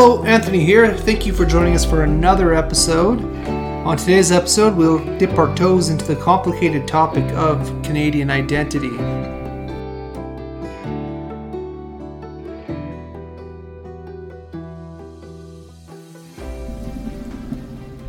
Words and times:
Hello, 0.00 0.22
Anthony 0.22 0.64
here. 0.64 0.96
Thank 0.96 1.26
you 1.26 1.32
for 1.32 1.44
joining 1.44 1.74
us 1.74 1.84
for 1.84 2.04
another 2.04 2.54
episode. 2.54 3.20
On 3.84 3.96
today's 3.96 4.30
episode, 4.30 4.76
we'll 4.76 5.04
dip 5.18 5.36
our 5.36 5.52
toes 5.56 5.88
into 5.88 6.04
the 6.04 6.14
complicated 6.14 6.86
topic 6.86 7.24
of 7.32 7.66
Canadian 7.82 8.30
identity. 8.30 8.96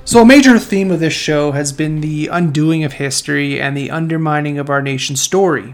So, 0.05 0.21
a 0.21 0.25
major 0.27 0.59
theme 0.59 0.91
of 0.91 0.99
this 0.99 1.13
show 1.13 1.53
has 1.53 1.73
been 1.73 2.01
the 2.01 2.27
undoing 2.27 2.83
of 2.83 2.93
history 2.93 3.59
and 3.59 3.75
the 3.75 3.89
undermining 3.89 4.59
of 4.59 4.69
our 4.69 4.83
nation's 4.83 5.21
story. 5.21 5.73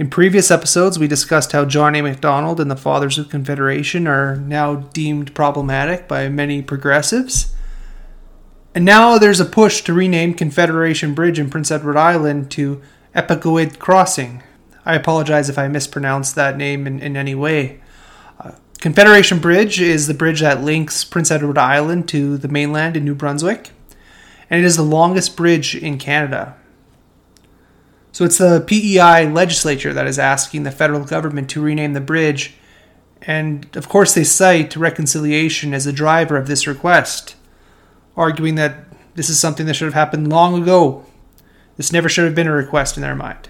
In 0.00 0.08
previous 0.08 0.50
episodes, 0.50 0.98
we 0.98 1.06
discussed 1.06 1.52
how 1.52 1.66
John 1.66 1.94
A. 1.94 2.00
Macdonald 2.00 2.58
and 2.58 2.70
the 2.70 2.74
Fathers 2.74 3.18
of 3.18 3.28
Confederation 3.28 4.06
are 4.06 4.34
now 4.34 4.76
deemed 4.76 5.34
problematic 5.34 6.08
by 6.08 6.26
many 6.30 6.62
progressives. 6.62 7.54
And 8.74 8.86
now 8.86 9.18
there's 9.18 9.40
a 9.40 9.44
push 9.44 9.82
to 9.82 9.92
rename 9.92 10.32
Confederation 10.32 11.12
Bridge 11.12 11.38
in 11.38 11.50
Prince 11.50 11.70
Edward 11.70 11.98
Island 11.98 12.50
to 12.52 12.80
Epekwitk 13.14 13.78
Crossing. 13.78 14.42
I 14.86 14.94
apologize 14.94 15.50
if 15.50 15.58
I 15.58 15.68
mispronounced 15.68 16.34
that 16.34 16.56
name 16.56 16.86
in, 16.86 16.98
in 17.00 17.14
any 17.14 17.34
way. 17.34 17.82
Uh, 18.38 18.52
Confederation 18.78 19.38
Bridge 19.38 19.82
is 19.82 20.06
the 20.06 20.14
bridge 20.14 20.40
that 20.40 20.62
links 20.62 21.04
Prince 21.04 21.30
Edward 21.30 21.58
Island 21.58 22.08
to 22.08 22.38
the 22.38 22.48
mainland 22.48 22.96
in 22.96 23.04
New 23.04 23.14
Brunswick, 23.14 23.68
and 24.48 24.62
it 24.62 24.64
is 24.64 24.76
the 24.76 24.82
longest 24.82 25.36
bridge 25.36 25.76
in 25.76 25.98
Canada. 25.98 26.56
So 28.12 28.24
it's 28.24 28.38
the 28.38 28.64
PEI 28.66 29.30
legislature 29.30 29.92
that 29.92 30.06
is 30.06 30.18
asking 30.18 30.64
the 30.64 30.70
federal 30.70 31.04
government 31.04 31.48
to 31.50 31.62
rename 31.62 31.92
the 31.92 32.00
bridge, 32.00 32.54
and 33.22 33.68
of 33.76 33.88
course 33.88 34.14
they 34.14 34.24
cite 34.24 34.74
reconciliation 34.76 35.72
as 35.74 35.84
the 35.84 35.92
driver 35.92 36.36
of 36.36 36.48
this 36.48 36.66
request, 36.66 37.36
arguing 38.16 38.56
that 38.56 38.86
this 39.14 39.28
is 39.28 39.38
something 39.38 39.66
that 39.66 39.74
should 39.74 39.86
have 39.86 39.94
happened 39.94 40.28
long 40.28 40.60
ago. 40.60 41.06
This 41.76 41.92
never 41.92 42.08
should 42.08 42.24
have 42.24 42.34
been 42.34 42.46
a 42.46 42.52
request 42.52 42.96
in 42.96 43.02
their 43.02 43.14
mind. 43.14 43.48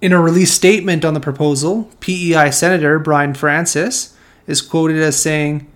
In 0.00 0.12
a 0.12 0.20
release 0.20 0.52
statement 0.52 1.04
on 1.04 1.14
the 1.14 1.20
proposal, 1.20 1.90
PEI 2.00 2.50
Senator 2.50 2.98
Brian 2.98 3.32
Francis 3.32 4.14
is 4.46 4.60
quoted 4.60 4.98
as 4.98 5.20
saying, 5.20 5.70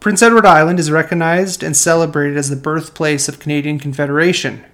Prince 0.00 0.22
Edward 0.22 0.46
Island 0.46 0.78
is 0.78 0.90
recognized 0.90 1.62
and 1.62 1.76
celebrated 1.76 2.36
as 2.36 2.50
the 2.50 2.56
birthplace 2.56 3.28
of 3.28 3.38
Canadian 3.38 3.78
Confederation. 3.78 4.64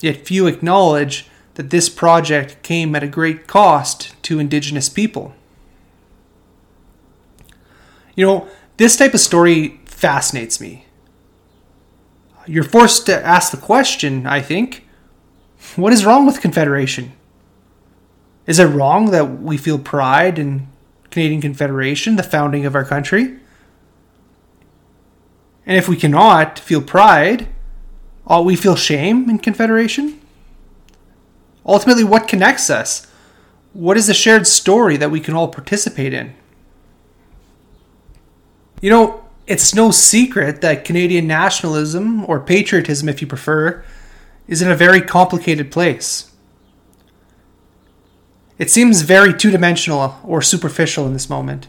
Yet 0.00 0.26
few 0.26 0.46
acknowledge 0.46 1.28
that 1.54 1.70
this 1.70 1.88
project 1.88 2.62
came 2.62 2.94
at 2.94 3.02
a 3.02 3.08
great 3.08 3.46
cost 3.46 4.14
to 4.24 4.38
Indigenous 4.38 4.88
people. 4.88 5.34
You 8.14 8.26
know, 8.26 8.48
this 8.76 8.96
type 8.96 9.14
of 9.14 9.20
story 9.20 9.80
fascinates 9.84 10.60
me. 10.60 10.84
You're 12.46 12.64
forced 12.64 13.06
to 13.06 13.26
ask 13.26 13.50
the 13.50 13.56
question, 13.56 14.26
I 14.26 14.40
think 14.40 14.86
what 15.74 15.92
is 15.92 16.04
wrong 16.04 16.26
with 16.26 16.40
Confederation? 16.40 17.12
Is 18.46 18.58
it 18.58 18.66
wrong 18.66 19.10
that 19.10 19.40
we 19.40 19.56
feel 19.56 19.78
pride 19.78 20.38
in 20.38 20.68
Canadian 21.10 21.40
Confederation, 21.40 22.16
the 22.16 22.22
founding 22.22 22.64
of 22.64 22.74
our 22.74 22.84
country? 22.84 23.38
And 25.64 25.76
if 25.76 25.88
we 25.88 25.96
cannot 25.96 26.58
feel 26.58 26.80
pride, 26.80 27.48
We 28.28 28.56
feel 28.56 28.76
shame 28.76 29.30
in 29.30 29.38
Confederation? 29.38 30.20
Ultimately, 31.64 32.04
what 32.04 32.28
connects 32.28 32.70
us? 32.70 33.06
What 33.72 33.96
is 33.96 34.06
the 34.06 34.14
shared 34.14 34.46
story 34.46 34.96
that 34.96 35.10
we 35.10 35.20
can 35.20 35.34
all 35.34 35.48
participate 35.48 36.12
in? 36.12 36.34
You 38.80 38.90
know, 38.90 39.24
it's 39.46 39.74
no 39.74 39.90
secret 39.90 40.60
that 40.60 40.84
Canadian 40.84 41.26
nationalism, 41.26 42.24
or 42.24 42.40
patriotism 42.40 43.08
if 43.08 43.20
you 43.20 43.26
prefer, 43.26 43.84
is 44.48 44.62
in 44.62 44.70
a 44.70 44.76
very 44.76 45.00
complicated 45.00 45.70
place. 45.70 46.32
It 48.58 48.70
seems 48.70 49.02
very 49.02 49.34
two 49.34 49.50
dimensional 49.50 50.16
or 50.24 50.40
superficial 50.40 51.06
in 51.06 51.12
this 51.12 51.28
moment. 51.28 51.68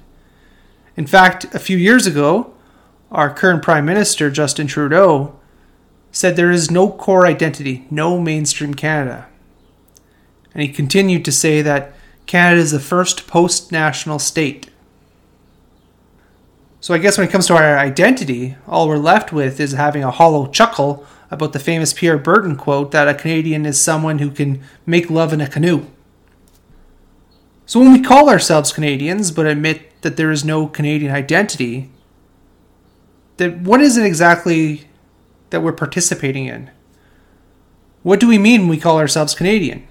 In 0.96 1.06
fact, 1.06 1.54
a 1.54 1.60
few 1.60 1.78
years 1.78 2.08
ago, 2.08 2.54
our 3.12 3.34
current 3.34 3.62
Prime 3.62 3.86
Minister, 3.86 4.32
Justin 4.32 4.68
Trudeau, 4.68 5.37
said 6.12 6.36
there 6.36 6.52
is 6.52 6.72
no 6.72 6.90
core 6.90 7.26
identity, 7.26 7.86
no 7.92 8.20
mainstream 8.20 8.74
Canada. 8.74 9.28
And 10.54 10.64
he 10.64 10.70
continued 10.70 11.24
to 11.26 11.32
say 11.32 11.62
that 11.62 11.94
Canada 12.26 12.62
is 12.62 12.72
the 12.72 12.80
first 12.80 13.28
post 13.28 13.72
national 13.72 14.20
state. 14.20 14.70
So 16.80 16.94
I 16.94 16.98
guess 17.00 17.18
when 17.18 17.28
it 17.28 17.32
comes 17.32 17.48
to 17.48 17.56
our 17.56 17.78
identity, 17.78 18.56
all 18.68 18.88
we're 18.88 18.98
left 18.98 19.32
with 19.34 19.60
is 19.60 19.74
having 19.74 20.04
a 20.04 20.12
hollow 20.12 20.48
chuckle 20.48 21.06
about 21.30 21.54
the 21.54 21.60
famous 21.60 21.94
Pierre 21.94 22.18
Berton 22.18 22.56
quote 22.56 22.92
that 22.92 23.08
a 23.08 23.14
Canadian 23.14 23.66
is 23.66 23.80
someone 23.80 24.20
who 24.20 24.32
can 24.32 24.62
make 24.86 25.10
love 25.10 25.34
in 25.34 25.42
a 25.42 25.50
canoe. 25.50 25.86
So 27.66 27.80
when 27.80 27.92
we 27.92 28.02
call 28.02 28.30
ourselves 28.30 28.72
Canadians 28.72 29.32
but 29.32 29.46
admit 29.46 30.02
that 30.02 30.16
there 30.16 30.32
is 30.32 30.46
no 30.46 30.68
Canadian 30.68 31.14
identity, 31.14 31.90
then 33.36 33.64
what 33.64 33.82
is 33.82 33.98
it 33.98 34.06
exactly 34.06 34.87
that 35.50 35.62
we're 35.62 35.74
participating 35.74 36.46
in. 36.46 36.70
What 38.04 38.20
do 38.20 38.28
we 38.28 38.38
mean 38.38 38.62
when 38.62 38.70
we 38.70 38.78
call 38.78 39.00
ourselves 39.00 39.36
Canadian? 39.36 39.88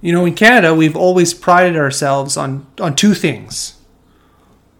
You 0.00 0.12
know, 0.12 0.24
in 0.24 0.34
Canada, 0.34 0.74
we've 0.74 0.96
always 0.96 1.34
prided 1.34 1.76
ourselves 1.76 2.36
on, 2.36 2.66
on 2.80 2.94
two 2.94 3.14
things. 3.14 3.78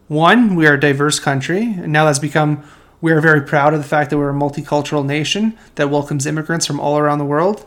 One, 0.08 0.54
we 0.54 0.66
are 0.66 0.74
a 0.74 0.80
diverse 0.80 1.18
country, 1.18 1.62
and 1.62 1.90
now 1.90 2.04
that's 2.04 2.20
become, 2.20 2.62
we 3.00 3.10
are 3.10 3.20
very 3.20 3.42
proud 3.42 3.74
of 3.74 3.80
the 3.80 3.88
fact 3.88 4.10
that 4.10 4.18
we're 4.18 4.30
a 4.30 4.34
multicultural 4.34 5.04
nation 5.04 5.58
that 5.74 5.90
welcomes 5.90 6.26
immigrants 6.26 6.64
from 6.64 6.78
all 6.78 6.96
around 6.96 7.18
the 7.18 7.24
world. 7.24 7.66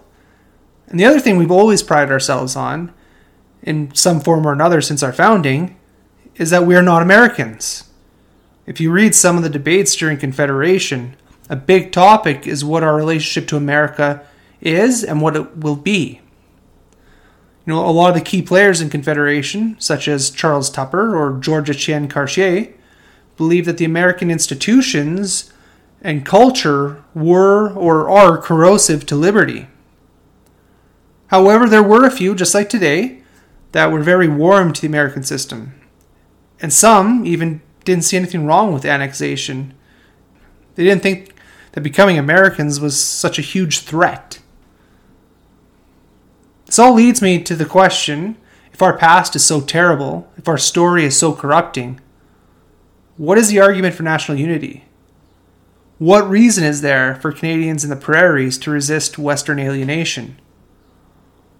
And 0.87 0.99
the 0.99 1.05
other 1.05 1.19
thing 1.19 1.37
we've 1.37 1.51
always 1.51 1.83
prided 1.83 2.11
ourselves 2.11 2.55
on, 2.55 2.93
in 3.61 3.93
some 3.93 4.21
form 4.21 4.47
or 4.47 4.53
another 4.53 4.79
since 4.79 5.03
our 5.03 5.11
founding, 5.11 5.77
is 6.35 6.49
that 6.51 6.65
we 6.65 6.75
are 6.75 6.81
not 6.81 7.01
Americans. 7.01 7.88
If 8.69 8.79
you 8.79 8.91
read 8.91 9.15
some 9.15 9.35
of 9.35 9.41
the 9.41 9.49
debates 9.49 9.95
during 9.95 10.19
Confederation, 10.19 11.15
a 11.49 11.55
big 11.55 11.91
topic 11.91 12.45
is 12.45 12.63
what 12.63 12.83
our 12.83 12.95
relationship 12.95 13.49
to 13.49 13.57
America 13.57 14.23
is 14.61 15.03
and 15.03 15.23
what 15.23 15.35
it 15.35 15.57
will 15.57 15.75
be. 15.75 16.21
You 17.65 17.73
know, 17.73 17.83
a 17.83 17.89
lot 17.89 18.09
of 18.09 18.13
the 18.13 18.21
key 18.21 18.43
players 18.43 18.79
in 18.79 18.91
Confederation, 18.91 19.75
such 19.79 20.07
as 20.07 20.29
Charles 20.29 20.69
Tupper 20.69 21.17
or 21.17 21.39
George 21.39 21.67
Etienne 21.71 22.07
Cartier, 22.07 22.71
believe 23.37 23.65
that 23.65 23.79
the 23.79 23.85
American 23.85 24.29
institutions 24.29 25.51
and 26.03 26.23
culture 26.23 27.03
were 27.15 27.73
or 27.73 28.07
are 28.07 28.37
corrosive 28.37 29.03
to 29.07 29.15
liberty. 29.15 29.65
However, 31.27 31.67
there 31.67 31.81
were 31.81 32.05
a 32.05 32.11
few, 32.11 32.35
just 32.35 32.53
like 32.53 32.69
today, 32.69 33.23
that 33.71 33.91
were 33.91 34.03
very 34.03 34.27
warm 34.27 34.73
to 34.73 34.81
the 34.81 34.87
American 34.87 35.23
system. 35.23 35.73
And 36.61 36.71
some 36.71 37.25
even 37.25 37.63
didn't 37.89 38.05
see 38.05 38.17
anything 38.17 38.45
wrong 38.45 38.71
with 38.71 38.85
annexation. 38.85 39.73
They 40.75 40.83
didn't 40.83 41.01
think 41.01 41.33
that 41.71 41.81
becoming 41.81 42.17
Americans 42.17 42.79
was 42.79 42.99
such 42.99 43.37
a 43.37 43.43
huge 43.43 43.79
threat. 43.79 44.39
This 46.65 46.79
all 46.79 46.93
leads 46.93 47.21
me 47.21 47.41
to 47.43 47.55
the 47.55 47.65
question 47.65 48.37
if 48.71 48.81
our 48.81 48.95
past 48.95 49.35
is 49.35 49.45
so 49.45 49.59
terrible, 49.59 50.31
if 50.37 50.47
our 50.47 50.57
story 50.57 51.03
is 51.03 51.17
so 51.17 51.33
corrupting, 51.33 51.99
what 53.17 53.37
is 53.37 53.49
the 53.49 53.59
argument 53.59 53.95
for 53.95 54.03
national 54.03 54.39
unity? 54.39 54.85
What 55.97 56.29
reason 56.29 56.63
is 56.63 56.81
there 56.81 57.15
for 57.15 57.33
Canadians 57.33 57.83
in 57.83 57.89
the 57.89 57.95
prairies 57.97 58.57
to 58.59 58.71
resist 58.71 59.17
Western 59.17 59.59
alienation? 59.59 60.39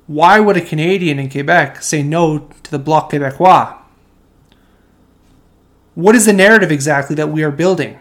Why 0.08 0.40
would 0.40 0.56
a 0.56 0.62
Canadian 0.62 1.20
in 1.20 1.30
Quebec 1.30 1.84
say 1.84 2.02
no 2.04 2.48
to 2.64 2.72
the 2.72 2.80
Bloc 2.80 3.12
Québécois? 3.12 3.79
What 6.00 6.16
is 6.16 6.26
the 6.26 6.32
narrative 6.32 6.72
exactly 6.72 7.14
that 7.18 7.28
we 7.28 7.44
are 7.44 7.52
building? 7.52 8.00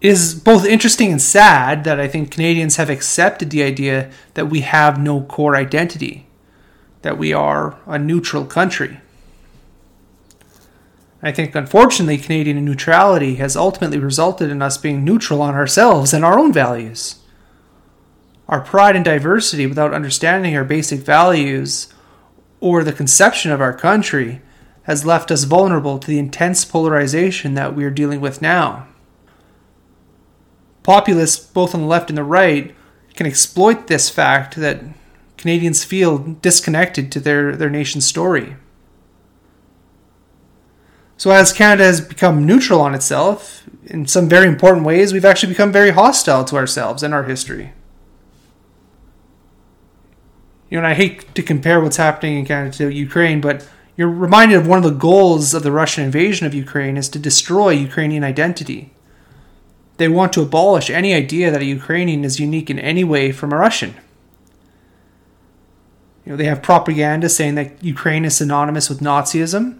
It 0.00 0.10
is 0.10 0.34
both 0.34 0.66
interesting 0.66 1.12
and 1.12 1.22
sad 1.22 1.84
that 1.84 2.00
I 2.00 2.08
think 2.08 2.32
Canadians 2.32 2.74
have 2.74 2.90
accepted 2.90 3.50
the 3.50 3.62
idea 3.62 4.10
that 4.34 4.50
we 4.50 4.62
have 4.62 4.98
no 4.98 5.20
core 5.20 5.54
identity, 5.54 6.26
that 7.02 7.18
we 7.18 7.32
are 7.32 7.78
a 7.86 8.00
neutral 8.00 8.44
country. 8.44 9.00
I 11.22 11.30
think, 11.30 11.54
unfortunately, 11.54 12.18
Canadian 12.18 12.64
neutrality 12.64 13.36
has 13.36 13.56
ultimately 13.56 14.00
resulted 14.00 14.50
in 14.50 14.60
us 14.60 14.76
being 14.76 15.04
neutral 15.04 15.40
on 15.40 15.54
ourselves 15.54 16.12
and 16.12 16.24
our 16.24 16.36
own 16.36 16.52
values. 16.52 17.20
Our 18.48 18.60
pride 18.60 18.96
in 18.96 19.04
diversity 19.04 19.68
without 19.68 19.94
understanding 19.94 20.56
our 20.56 20.64
basic 20.64 20.98
values 20.98 21.94
or 22.58 22.82
the 22.82 22.92
conception 22.92 23.52
of 23.52 23.60
our 23.60 23.72
country 23.72 24.42
has 24.84 25.04
left 25.04 25.30
us 25.30 25.44
vulnerable 25.44 25.98
to 25.98 26.08
the 26.08 26.18
intense 26.18 26.64
polarization 26.64 27.54
that 27.54 27.74
we 27.74 27.84
are 27.84 27.90
dealing 27.90 28.20
with 28.20 28.42
now. 28.42 28.86
Populists, 30.82 31.38
both 31.38 31.74
on 31.74 31.82
the 31.82 31.86
left 31.86 32.10
and 32.10 32.18
the 32.18 32.24
right, 32.24 32.74
can 33.14 33.26
exploit 33.26 33.86
this 33.86 34.10
fact 34.10 34.56
that 34.56 34.82
Canadians 35.36 35.84
feel 35.84 36.18
disconnected 36.18 37.12
to 37.12 37.20
their, 37.20 37.56
their 37.56 37.70
nation's 37.70 38.06
story. 38.06 38.56
So, 41.16 41.30
as 41.30 41.52
Canada 41.52 41.84
has 41.84 42.00
become 42.00 42.44
neutral 42.44 42.80
on 42.80 42.94
itself, 42.94 43.64
in 43.86 44.06
some 44.06 44.28
very 44.28 44.48
important 44.48 44.84
ways, 44.84 45.12
we've 45.12 45.24
actually 45.24 45.52
become 45.52 45.70
very 45.70 45.90
hostile 45.90 46.44
to 46.44 46.56
ourselves 46.56 47.02
and 47.04 47.14
our 47.14 47.24
history. 47.24 47.72
You 50.68 50.78
know, 50.80 50.84
and 50.84 50.86
I 50.86 50.94
hate 50.94 51.32
to 51.36 51.42
compare 51.42 51.80
what's 51.80 51.98
happening 51.98 52.38
in 52.38 52.44
Canada 52.44 52.76
to 52.78 52.88
Ukraine, 52.88 53.40
but 53.40 53.68
you're 53.96 54.08
reminded 54.08 54.56
of 54.56 54.66
one 54.66 54.78
of 54.78 54.84
the 54.84 54.90
goals 54.90 55.52
of 55.52 55.62
the 55.62 55.72
Russian 55.72 56.04
invasion 56.04 56.46
of 56.46 56.54
Ukraine 56.54 56.96
is 56.96 57.08
to 57.10 57.18
destroy 57.18 57.70
Ukrainian 57.70 58.24
identity. 58.24 58.92
They 59.98 60.08
want 60.08 60.32
to 60.32 60.42
abolish 60.42 60.88
any 60.88 61.12
idea 61.12 61.50
that 61.50 61.60
a 61.60 61.66
Ukrainian 61.66 62.24
is 62.24 62.40
unique 62.40 62.70
in 62.70 62.78
any 62.78 63.04
way 63.04 63.32
from 63.32 63.52
a 63.52 63.56
Russian. 63.56 63.94
You 66.24 66.32
know, 66.32 66.36
they 66.36 66.46
have 66.46 66.62
propaganda 66.62 67.28
saying 67.28 67.56
that 67.56 67.82
Ukraine 67.82 68.24
is 68.24 68.36
synonymous 68.36 68.88
with 68.88 69.00
Nazism. 69.00 69.78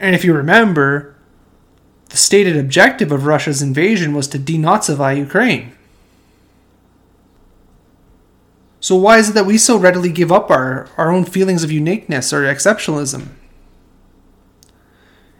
And 0.00 0.14
if 0.14 0.24
you 0.24 0.34
remember, 0.34 1.14
the 2.08 2.16
stated 2.16 2.56
objective 2.56 3.12
of 3.12 3.26
Russia's 3.26 3.62
invasion 3.62 4.14
was 4.14 4.26
to 4.28 4.38
denazify 4.38 5.16
Ukraine. 5.16 5.75
So 8.80 8.96
why 8.96 9.18
is 9.18 9.30
it 9.30 9.32
that 9.34 9.46
we 9.46 9.58
so 9.58 9.78
readily 9.78 10.10
give 10.10 10.30
up 10.30 10.50
our, 10.50 10.88
our 10.96 11.10
own 11.10 11.24
feelings 11.24 11.64
of 11.64 11.72
uniqueness 11.72 12.32
or 12.32 12.42
exceptionalism? 12.42 13.28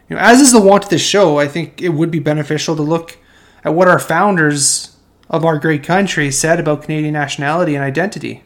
You 0.08 0.16
know, 0.16 0.22
as 0.22 0.40
is 0.40 0.52
the 0.52 0.60
want 0.60 0.84
of 0.84 0.90
this 0.90 1.04
show, 1.04 1.38
I 1.38 1.48
think 1.48 1.82
it 1.82 1.90
would 1.90 2.10
be 2.10 2.18
beneficial 2.18 2.76
to 2.76 2.82
look 2.82 3.18
at 3.64 3.74
what 3.74 3.88
our 3.88 3.98
founders 3.98 4.96
of 5.28 5.44
our 5.44 5.58
great 5.58 5.82
country 5.82 6.30
said 6.30 6.60
about 6.60 6.84
Canadian 6.84 7.14
nationality 7.14 7.74
and 7.74 7.84
identity. 7.84 8.44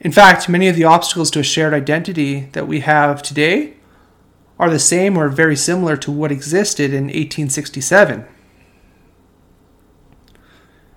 In 0.00 0.12
fact, 0.12 0.48
many 0.48 0.68
of 0.68 0.76
the 0.76 0.84
obstacles 0.84 1.30
to 1.32 1.40
a 1.40 1.44
shared 1.44 1.74
identity 1.74 2.48
that 2.52 2.66
we 2.66 2.80
have 2.80 3.22
today 3.22 3.74
are 4.58 4.70
the 4.70 4.78
same 4.78 5.16
or 5.16 5.28
very 5.28 5.56
similar 5.56 5.96
to 5.96 6.10
what 6.12 6.32
existed 6.32 6.92
in 6.92 7.04
1867. 7.04 8.26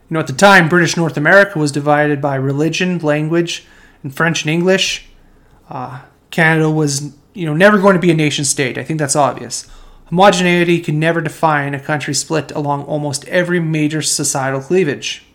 You 0.08 0.14
know, 0.14 0.20
at 0.20 0.28
the 0.28 0.34
time, 0.34 0.70
British 0.70 0.96
North 0.96 1.18
America 1.18 1.58
was 1.58 1.72
divided 1.72 2.22
by 2.22 2.36
religion, 2.36 3.00
language, 3.00 3.66
and 4.04 4.16
French 4.16 4.44
and 4.44 4.52
English. 4.52 5.08
Uh, 5.68 6.02
Canada 6.30 6.70
was, 6.70 7.16
you 7.34 7.46
know, 7.48 7.56
never 7.56 7.80
going 7.80 7.96
to 7.96 8.02
be 8.02 8.12
a 8.12 8.16
nation 8.16 8.46
state. 8.46 8.78
I 8.78 8.84
think 8.84 9.00
that's 9.00 9.16
obvious. 9.16 9.68
Homogeneity 10.08 10.80
can 10.80 11.00
never 11.00 11.22
define 11.22 11.74
a 11.74 11.80
country 11.80 12.14
split 12.14 12.52
along 12.52 12.84
almost 12.84 13.28
every 13.30 13.60
major 13.60 14.04
societal 14.04 14.62
cleavage. 14.62 15.26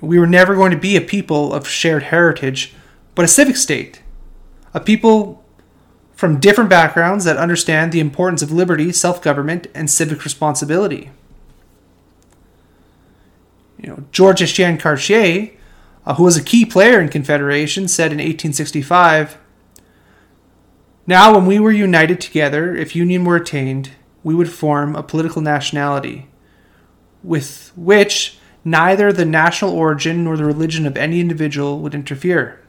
We 0.00 0.18
were 0.18 0.26
never 0.26 0.56
going 0.56 0.72
to 0.72 0.76
be 0.76 0.96
a 0.96 1.00
people 1.00 1.52
of 1.52 1.68
shared 1.68 2.04
heritage, 2.04 2.74
but 3.14 3.24
a 3.24 3.28
civic 3.28 3.56
state. 3.56 4.02
A 4.74 4.80
people 4.80 5.44
from 6.12 6.40
different 6.40 6.70
backgrounds 6.70 7.24
that 7.26 7.36
understand 7.36 7.92
the 7.92 8.00
importance 8.00 8.42
of 8.42 8.50
liberty, 8.50 8.90
self 8.90 9.22
government, 9.22 9.68
and 9.72 9.88
civic 9.88 10.24
responsibility 10.24 11.10
you 13.82 13.88
know, 13.88 14.04
George 14.12 14.42
Etienne 14.42 14.78
Cartier, 14.78 15.50
uh, 16.04 16.14
who 16.14 16.24
was 16.24 16.36
a 16.36 16.44
key 16.44 16.64
player 16.64 17.00
in 17.00 17.08
Confederation, 17.08 17.88
said 17.88 18.12
in 18.12 18.18
1865 18.18 19.38
Now, 21.06 21.34
when 21.34 21.46
we 21.46 21.58
were 21.58 21.72
united 21.72 22.20
together, 22.20 22.74
if 22.74 22.94
union 22.94 23.24
were 23.24 23.36
attained, 23.36 23.92
we 24.22 24.34
would 24.34 24.52
form 24.52 24.94
a 24.94 25.02
political 25.02 25.40
nationality 25.40 26.28
with 27.22 27.72
which 27.76 28.38
neither 28.64 29.12
the 29.12 29.24
national 29.24 29.72
origin 29.72 30.24
nor 30.24 30.36
the 30.36 30.44
religion 30.44 30.86
of 30.86 30.96
any 30.96 31.20
individual 31.20 31.78
would 31.80 31.94
interfere. 31.94 32.60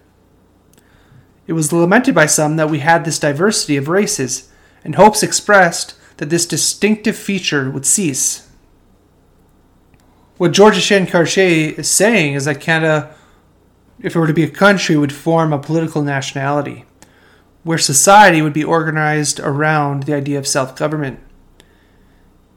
It 1.48 1.54
was 1.54 1.74
lamented 1.74 2.16
by 2.16 2.28
some 2.28 2.56
that 2.56 2.70
we 2.70 2.80
had 2.80 3.04
this 3.04 3.20
diversity 3.20 3.76
of 3.76 3.90
races, 3.90 4.50
and 4.86 4.96
hopes 4.96 5.24
expressed 5.24 5.96
that 6.18 6.30
this 6.30 6.46
distinctive 6.46 7.18
feature 7.18 7.70
would 7.70 7.86
cease 7.86 8.51
what 10.42 10.54
George 10.54 10.76
Etienne 10.76 11.06
Cartier 11.06 11.76
is 11.78 11.88
saying 11.88 12.34
is 12.34 12.46
that 12.46 12.60
Canada, 12.60 13.14
if 14.00 14.16
it 14.16 14.20
were 14.20 14.26
to 14.26 14.34
be 14.34 14.44
a 14.44 14.50
country, 14.50 14.98
would 14.98 15.14
form 15.14 15.54
a 15.54 15.60
political 15.60 16.02
nationality, 16.02 16.84
where 17.62 17.78
society 17.78 18.42
would 18.42 18.52
be 18.52 18.64
organized 18.64 19.40
around 19.40 20.02
the 20.02 20.16
idea 20.16 20.40
of 20.40 20.48
self 20.48 20.76
government. 20.76 21.20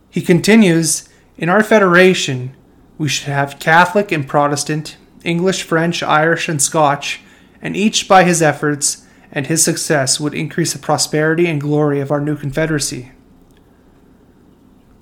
He 0.09 0.23
continues 0.23 1.11
In 1.37 1.51
our 1.51 1.63
federation, 1.63 2.57
we 2.97 3.07
should 3.07 3.27
have 3.27 3.59
Catholic 3.59 4.11
and 4.11 4.27
Protestant, 4.27 4.97
English, 5.23 5.63
French, 5.63 6.03
Irish, 6.03 6.49
and 6.49 6.63
Scotch, 6.63 7.21
and 7.61 7.77
each 7.77 8.09
by 8.09 8.25
his 8.25 8.41
efforts 8.41 9.07
and 9.31 9.47
his 9.47 9.63
success 9.63 10.19
would 10.19 10.33
increase 10.33 10.73
the 10.73 10.79
prosperity 10.79 11.47
and 11.47 11.61
glory 11.61 12.01
of 12.01 12.11
our 12.11 12.23
new 12.23 12.35
confederacy. 12.35 13.13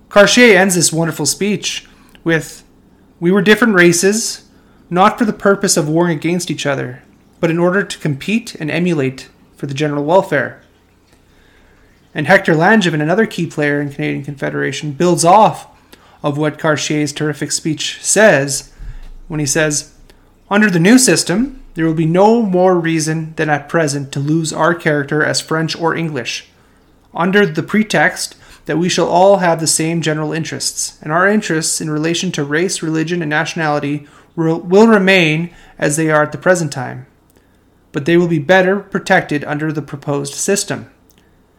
Cartier 0.08 0.58
ends 0.58 0.74
this 0.74 0.92
wonderful 0.92 1.26
speech 1.26 1.86
with 2.24 2.61
we 3.22 3.30
were 3.30 3.40
different 3.40 3.74
races, 3.74 4.48
not 4.90 5.16
for 5.16 5.24
the 5.24 5.32
purpose 5.32 5.76
of 5.76 5.88
warring 5.88 6.18
against 6.18 6.50
each 6.50 6.66
other, 6.66 7.04
but 7.38 7.52
in 7.52 7.58
order 7.60 7.84
to 7.84 7.98
compete 8.00 8.56
and 8.56 8.68
emulate 8.68 9.28
for 9.54 9.66
the 9.66 9.74
general 9.74 10.04
welfare. 10.04 10.60
And 12.12 12.26
Hector 12.26 12.52
Langevin, 12.52 13.00
another 13.00 13.26
key 13.26 13.46
player 13.46 13.80
in 13.80 13.92
Canadian 13.92 14.24
Confederation, 14.24 14.90
builds 14.90 15.24
off 15.24 15.68
of 16.20 16.36
what 16.36 16.58
Cartier's 16.58 17.12
terrific 17.12 17.52
speech 17.52 18.02
says 18.02 18.72
when 19.28 19.38
he 19.38 19.46
says, 19.46 19.94
Under 20.50 20.68
the 20.68 20.80
new 20.80 20.98
system, 20.98 21.62
there 21.74 21.86
will 21.86 21.94
be 21.94 22.06
no 22.06 22.42
more 22.42 22.76
reason 22.76 23.34
than 23.36 23.48
at 23.48 23.68
present 23.68 24.10
to 24.10 24.18
lose 24.18 24.52
our 24.52 24.74
character 24.74 25.22
as 25.24 25.40
French 25.40 25.76
or 25.76 25.94
English. 25.94 26.48
Under 27.14 27.46
the 27.46 27.62
pretext 27.62 28.34
that 28.66 28.78
we 28.78 28.88
shall 28.88 29.08
all 29.08 29.38
have 29.38 29.60
the 29.60 29.66
same 29.66 30.02
general 30.02 30.32
interests, 30.32 30.98
and 31.02 31.12
our 31.12 31.28
interests 31.28 31.80
in 31.80 31.90
relation 31.90 32.30
to 32.32 32.44
race, 32.44 32.82
religion, 32.82 33.22
and 33.22 33.30
nationality 33.30 34.06
will 34.36 34.86
remain 34.86 35.52
as 35.78 35.96
they 35.96 36.10
are 36.10 36.22
at 36.22 36.32
the 36.32 36.38
present 36.38 36.72
time, 36.72 37.06
but 37.90 38.06
they 38.06 38.16
will 38.16 38.28
be 38.28 38.38
better 38.38 38.80
protected 38.80 39.44
under 39.44 39.72
the 39.72 39.82
proposed 39.82 40.34
system. 40.34 40.90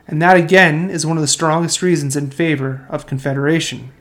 And 0.07 0.21
that 0.21 0.37
again 0.37 0.89
is 0.89 1.05
one 1.05 1.17
of 1.17 1.21
the 1.21 1.27
strongest 1.27 1.81
reasons 1.81 2.15
in 2.15 2.31
favor 2.31 2.85
of 2.89 3.05
Confederation. 3.05 3.91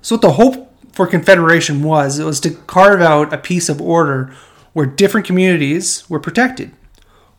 So, 0.00 0.14
what 0.14 0.22
the 0.22 0.32
hope 0.32 0.72
for 0.92 1.06
Confederation 1.06 1.82
was, 1.82 2.18
it 2.18 2.24
was 2.24 2.40
to 2.40 2.50
carve 2.50 3.00
out 3.00 3.32
a 3.32 3.38
piece 3.38 3.68
of 3.68 3.80
order 3.80 4.34
where 4.72 4.86
different 4.86 5.26
communities 5.26 6.08
were 6.08 6.20
protected 6.20 6.72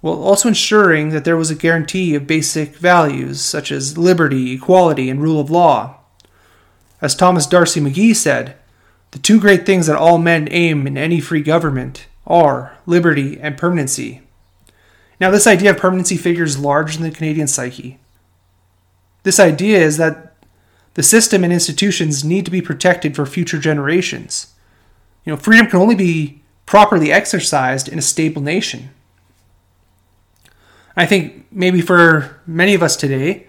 while 0.02 0.22
also 0.24 0.48
ensuring 0.48 1.10
that 1.10 1.26
there 1.26 1.38
was 1.38 1.52
a 1.52 1.56
guarantee 1.56 2.16
of 2.16 2.28
basic 2.28 2.76
values 2.76 3.42
such 3.42 3.72
as 3.72 3.98
liberty, 3.98 4.54
equality, 4.54 5.10
and 5.10 5.22
rule 5.22 5.40
of 5.40 5.50
law. 5.50 5.98
As 7.02 7.16
Thomas 7.16 7.46
D'Arcy 7.46 7.82
McGee 7.82 8.16
said, 8.16 8.56
the 9.12 9.20
two 9.20 9.40
great 9.40 9.66
things 9.66 9.88
that 9.88 9.98
all 9.98 10.18
men 10.18 10.48
aim 10.52 10.86
in 10.86 10.98
any 10.98 11.20
free 11.20 11.42
government 11.42 12.08
are 12.28 12.78
liberty 12.86 13.40
and 13.40 13.58
permanency. 13.58 14.22
Now, 15.20 15.32
this 15.32 15.48
idea 15.48 15.72
of 15.72 15.78
permanency 15.78 16.16
figures 16.16 16.60
large 16.60 16.96
in 16.96 17.04
the 17.04 17.12
Canadian 17.12 17.48
psyche. 17.48 18.00
This 19.24 19.40
idea 19.40 19.80
is 19.80 19.98
that 19.98 20.34
the 20.94 21.04
system 21.04 21.44
and 21.44 21.52
institutions 21.52 22.24
need 22.24 22.46
to 22.46 22.52
be 22.52 22.62
protected 22.62 23.16
for 23.16 23.26
future 23.26 23.60
generations. 23.60 24.54
You 25.26 25.34
know, 25.34 25.38
freedom 25.38 25.68
can 25.68 25.80
only 25.80 25.96
be 25.96 26.42
properly 26.66 27.12
exercised 27.12 27.90
in 27.90 28.00
a 28.00 28.04
stable 28.04 28.42
nation. 28.42 28.92
I 31.00 31.06
think 31.06 31.46
maybe 31.50 31.80
for 31.80 32.42
many 32.46 32.74
of 32.74 32.84
us 32.84 32.98
today, 32.98 33.48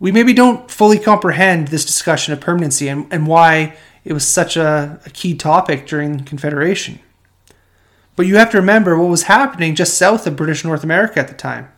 we 0.00 0.10
maybe 0.10 0.32
don't 0.32 0.70
fully 0.70 0.98
comprehend 0.98 1.68
this 1.68 1.84
discussion 1.84 2.32
of 2.32 2.40
permanency 2.40 2.88
and, 2.88 3.06
and 3.10 3.26
why 3.26 3.76
it 4.06 4.14
was 4.14 4.26
such 4.26 4.56
a, 4.56 4.98
a 5.04 5.10
key 5.10 5.34
topic 5.34 5.86
during 5.86 6.24
Confederation. 6.24 6.98
But 8.16 8.26
you 8.26 8.38
have 8.38 8.50
to 8.52 8.56
remember 8.56 8.98
what 8.98 9.10
was 9.10 9.24
happening 9.24 9.74
just 9.74 9.98
south 9.98 10.26
of 10.26 10.36
British 10.36 10.64
North 10.64 10.82
America 10.82 11.20
at 11.20 11.28
the 11.28 11.34
time. 11.34 11.68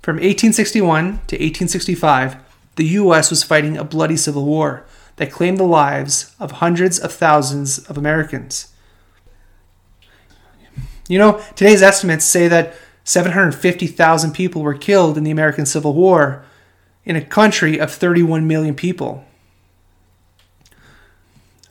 From 0.00 0.16
1861 0.16 1.04
to 1.04 1.36
1865, 1.36 2.36
the 2.76 2.86
US 2.86 3.28
was 3.28 3.42
fighting 3.42 3.76
a 3.76 3.84
bloody 3.84 4.16
civil 4.16 4.46
war 4.46 4.86
that 5.16 5.30
claimed 5.30 5.58
the 5.58 5.64
lives 5.64 6.34
of 6.40 6.52
hundreds 6.52 6.98
of 6.98 7.12
thousands 7.12 7.78
of 7.90 7.98
Americans. 7.98 8.69
You 11.10 11.18
know, 11.18 11.42
today's 11.56 11.82
estimates 11.82 12.24
say 12.24 12.46
that 12.46 12.72
750,000 13.02 14.32
people 14.32 14.62
were 14.62 14.74
killed 14.74 15.18
in 15.18 15.24
the 15.24 15.32
American 15.32 15.66
Civil 15.66 15.92
War 15.92 16.44
in 17.04 17.16
a 17.16 17.20
country 17.20 17.80
of 17.80 17.90
31 17.90 18.46
million 18.46 18.76
people. 18.76 19.24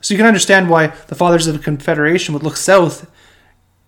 So 0.02 0.12
you 0.12 0.18
can 0.18 0.26
understand 0.26 0.68
why 0.68 0.88
the 0.88 1.14
fathers 1.14 1.46
of 1.46 1.54
the 1.54 1.62
Confederation 1.62 2.34
would 2.34 2.42
look 2.42 2.58
south 2.58 3.10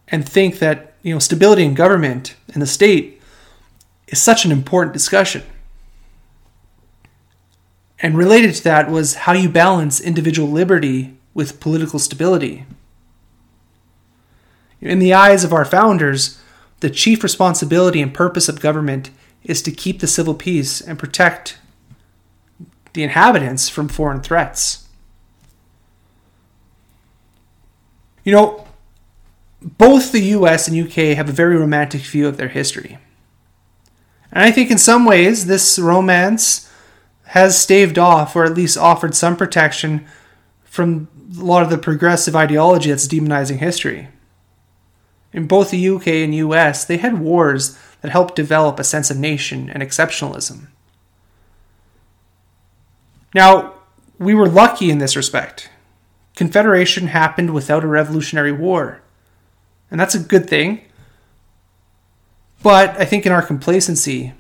and 0.09 0.27
think 0.27 0.59
that, 0.61 0.95
you 1.03 1.13
know, 1.13 1.19
stability 1.19 1.65
in 1.65 1.75
government 1.75 2.35
and 2.55 2.63
the 2.63 2.67
state 2.67 3.21
is 4.09 4.23
such 4.23 4.47
an 4.47 4.53
important 4.53 4.95
discussion. 4.95 5.43
And 7.99 8.17
related 8.17 8.55
to 8.55 8.65
that 8.65 8.91
was 8.91 9.15
how 9.15 9.35
you 9.35 9.51
balance 9.51 10.01
individual 10.01 10.49
liberty 10.49 11.19
with 11.35 11.61
political 11.61 11.99
stability. 11.99 12.65
In 14.83 14.99
the 14.99 15.15
eyes 15.15 15.45
of 15.45 15.53
our 15.53 15.65
founders, 15.65 16.41
the 16.81 16.91
chief 16.91 17.23
responsibility 17.23 18.03
and 18.03 18.13
purpose 18.13 18.49
of 18.49 18.61
government 18.61 19.11
is 19.45 19.63
to 19.63 19.71
keep 19.71 20.01
the 20.01 20.09
civil 20.09 20.35
peace 20.35 20.81
and 20.81 20.99
protect 20.99 21.59
the 22.93 23.05
inhabitants 23.05 23.69
from 23.69 23.89
foreign 23.89 24.21
threats. 24.21 24.89
You 28.25 28.33
know, 28.33 28.67
both 29.63 30.11
the 30.11 30.21
US 30.21 30.67
and 30.67 30.77
UK 30.77 31.17
have 31.17 31.29
a 31.29 31.33
very 31.33 31.57
romantic 31.57 32.03
view 32.03 32.27
of 32.27 32.37
their 32.37 32.49
history. 32.49 32.99
And 34.33 34.43
I 34.45 34.51
think 34.51 34.71
in 34.71 34.79
some 34.79 35.05
ways 35.05 35.47
this 35.47 35.79
romance 35.79 36.69
has 37.27 37.59
staved 37.59 37.99
off 37.99 38.35
or 38.35 38.45
at 38.45 38.55
least 38.55 38.77
offered 38.77 39.15
some 39.15 39.37
protection 39.37 40.07
from 40.65 41.09
a 41.39 41.45
lot 41.45 41.63
of 41.63 41.71
the 41.71 41.79
progressive 41.79 42.35
ideology 42.35 42.91
that's 42.91 43.07
demonizing 43.07 43.59
history. 43.59 44.09
In 45.33 45.47
both 45.47 45.71
the 45.71 45.89
UK 45.89 46.09
and 46.09 46.35
US, 46.35 46.85
they 46.85 46.99
had 46.99 47.19
wars 47.19 47.79
that 48.01 48.11
helped 48.11 48.35
develop 48.35 48.79
a 48.79 48.85
sense 48.85 49.11
of 49.11 49.19
nation 49.19 49.71
and 49.71 49.83
exceptionalism. 49.83 50.67
Now, 53.35 53.75
we 54.19 54.35
were 54.35 54.49
lucky 54.49 54.91
in 54.91 54.99
this 54.99 55.17
respect. 55.17 55.71
Confederation 56.37 57.09
happened 57.09 57.55
without 57.55 57.85
a 57.85 57.89
revolutionary 57.89 58.53
war. 58.53 59.01
And 59.91 59.99
that's 59.99 60.15
a 60.15 60.21
good 60.21 60.49
thing. 60.49 60.83
But 62.63 62.91
I 62.99 63.05
think 63.05 63.27
in 63.27 63.33
our 63.33 63.43
complacency, 63.43 64.35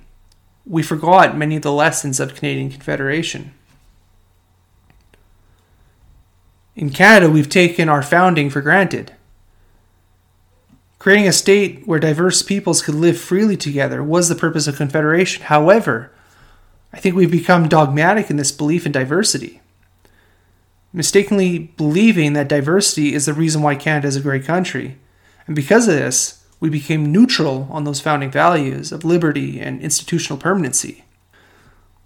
we 0.64 0.82
forgot 0.82 1.36
many 1.36 1.56
of 1.56 1.62
the 1.62 1.72
lessons 1.72 2.20
of 2.20 2.34
Canadian 2.34 2.70
Confederation. 2.70 3.52
In 6.74 6.90
Canada, 6.90 7.30
we've 7.30 7.48
taken 7.48 7.88
our 7.88 8.02
founding 8.02 8.48
for 8.48 8.60
granted. 8.60 9.14
Creating 11.02 11.26
a 11.26 11.32
state 11.32 11.84
where 11.84 11.98
diverse 11.98 12.42
peoples 12.42 12.80
could 12.80 12.94
live 12.94 13.18
freely 13.18 13.56
together 13.56 14.04
was 14.04 14.28
the 14.28 14.36
purpose 14.36 14.68
of 14.68 14.76
Confederation. 14.76 15.42
However, 15.42 16.12
I 16.92 17.00
think 17.00 17.16
we've 17.16 17.28
become 17.28 17.68
dogmatic 17.68 18.30
in 18.30 18.36
this 18.36 18.52
belief 18.52 18.86
in 18.86 18.92
diversity, 18.92 19.60
mistakenly 20.92 21.58
believing 21.58 22.34
that 22.34 22.46
diversity 22.46 23.14
is 23.14 23.26
the 23.26 23.34
reason 23.34 23.62
why 23.62 23.74
Canada 23.74 24.06
is 24.06 24.14
a 24.14 24.20
great 24.20 24.44
country. 24.44 24.96
And 25.48 25.56
because 25.56 25.88
of 25.88 25.94
this, 25.94 26.44
we 26.60 26.70
became 26.70 27.10
neutral 27.10 27.66
on 27.72 27.82
those 27.82 28.00
founding 28.00 28.30
values 28.30 28.92
of 28.92 29.04
liberty 29.04 29.58
and 29.58 29.80
institutional 29.80 30.38
permanency. 30.38 31.02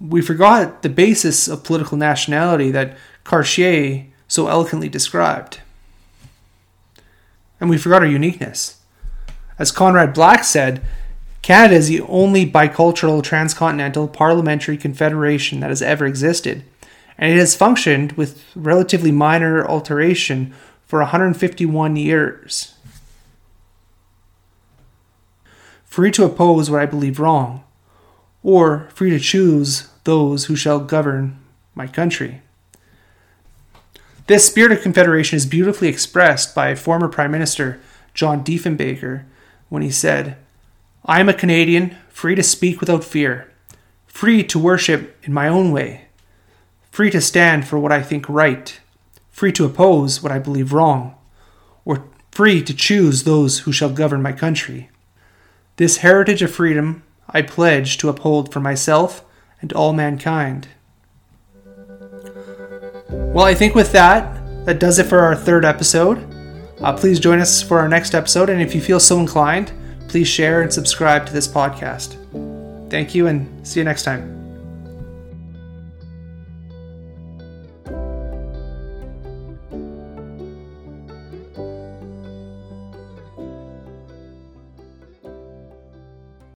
We 0.01 0.23
forgot 0.23 0.81
the 0.81 0.89
basis 0.89 1.49
of 1.49 1.65
political 1.65 1.99
nationality 1.99 2.71
that 2.71 2.97
Cartier 3.25 4.07
so 4.27 4.49
eloquently 4.49 4.89
described. 4.89 5.61
And 7.61 7.69
we 7.69 7.77
forgot 7.77 8.01
our 8.01 8.09
uniqueness. 8.09 8.76
As 9.59 9.73
Conrad 9.73 10.13
Black 10.13 10.45
said, 10.45 10.83
Canada 11.43 11.77
is 11.77 11.89
the 11.89 12.01
only 12.03 12.45
bicultural 12.51 13.23
transcontinental 13.23 14.09
parliamentary 14.09 14.77
confederation 14.77 15.61
that 15.61 15.71
has 15.71 15.81
ever 15.81 16.05
existed, 16.05 16.65
and 17.17 17.33
it 17.33 17.39
has 17.39 17.55
functioned 17.55 18.13
with 18.13 18.45
relatively 18.55 19.13
minor 19.13 19.65
alteration 19.67 20.53
for 20.87 20.99
151 21.01 21.97
years. 21.97 22.75
Free 25.85 26.11
to 26.11 26.25
oppose 26.25 26.71
what 26.71 26.83
I 26.83 26.87
believe 26.87 27.21
wrong, 27.21 27.65
or 28.43 28.89
free 28.93 29.11
to 29.11 29.19
choose 29.19 29.89
those 30.05 30.45
who 30.45 30.57
shall 30.57 30.81
govern 30.81 31.39
my 31.75 31.87
country. 31.87 32.43
This 34.27 34.47
spirit 34.47 34.73
of 34.73 34.83
confederation 34.83 35.37
is 35.37 35.47
beautifully 35.47 35.89
expressed 35.89 36.55
by 36.55 36.75
former 36.75 37.09
Prime 37.09 37.31
Minister 37.31 37.81
John 38.13 38.45
Diefenbaker 38.45 39.25
when 39.69 39.83
he 39.83 39.91
said, 39.91 40.37
I 41.05 41.21
am 41.21 41.29
a 41.29 41.35
Canadian, 41.35 41.97
free 42.09 42.35
to 42.35 42.43
speak 42.43 42.81
without 42.81 43.05
fear, 43.05 43.53
free 44.07 44.43
to 44.45 44.59
worship 44.59 45.17
in 45.23 45.33
my 45.33 45.49
own 45.49 45.73
way, 45.73 46.07
free 46.91 47.11
to 47.11 47.21
stand 47.21 47.67
for 47.67 47.79
what 47.79 47.93
I 47.93 48.03
think 48.03 48.29
right, 48.29 48.81
free 49.31 49.53
to 49.53 49.65
oppose 49.65 50.23
what 50.23 50.33
I 50.33 50.39
believe 50.39 50.73
wrong, 50.73 51.15
or 51.85 52.05
free 52.33 52.63
to 52.63 52.75
choose 52.75 53.23
those 53.23 53.61
who 53.61 53.73
shall 53.73 53.91
govern 53.91 54.23
my 54.23 54.33
country. 54.33 54.91
This 55.77 55.99
heritage 55.99 56.43
of 56.43 56.51
freedom 56.51 57.03
I 57.29 57.43
pledge 57.43 57.99
to 57.99 58.09
uphold 58.09 58.53
for 58.53 58.61
myself 58.61 59.25
and 59.61 59.73
all 59.73 59.93
mankind. 59.93 60.69
Well, 63.09 63.45
I 63.45 63.55
think 63.55 63.75
with 63.75 63.93
that, 63.93 64.65
that 64.65 64.81
does 64.81 64.99
it 64.99 65.07
for 65.07 65.21
our 65.21 65.37
third 65.37 65.65
episode. 65.65 66.36
Uh, 66.81 66.93
please 66.93 67.19
join 67.19 67.41
us 67.41 67.63
for 67.63 67.79
our 67.79 67.89
next 67.89 68.15
episode, 68.15 68.51
and 68.51 68.61
if 68.61 68.75
you 68.75 68.81
feel 68.81 69.01
so 69.01 69.19
inclined, 69.19 69.73
please 70.09 70.29
share 70.29 70.63
and 70.63 70.73
subscribe 70.73 71.27
to 71.27 71.33
this 71.33 71.49
podcast. 71.49 72.17
Thank 72.91 73.15
you, 73.15 73.27
and 73.27 73.67
see 73.67 73.81
you 73.81 73.85
next 73.85 74.03
time. 74.05 74.46